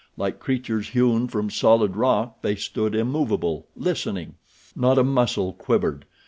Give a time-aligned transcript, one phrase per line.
[0.17, 4.33] Like creatures hewn from solid rock they stood immovable, listening.
[4.75, 6.05] Not a muscle quivered.